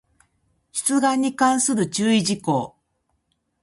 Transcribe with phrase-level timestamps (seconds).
[0.71, 2.75] 出願に関する注意事項